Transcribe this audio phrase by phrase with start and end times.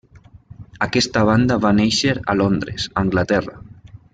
[0.85, 3.63] Aquesta banda va néixer a Londres, Anglaterra.